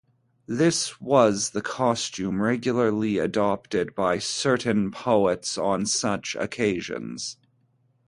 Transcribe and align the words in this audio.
This 0.47 0.99
was 0.99 1.51
the 1.51 1.61
costume 1.61 2.41
regularly 2.41 3.19
adopted 3.19 3.93
by 3.93 4.17
certain 4.17 4.89
poets 4.89 5.59
on 5.59 5.85
such 5.85 6.35
occasions. 6.39 7.37